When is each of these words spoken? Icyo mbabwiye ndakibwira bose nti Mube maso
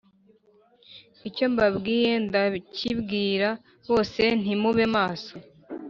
Icyo 1.29 1.45
mbabwiye 1.53 2.11
ndakibwira 2.25 3.49
bose 3.89 4.21
nti 4.39 4.53
Mube 4.61 4.85
maso 4.95 5.35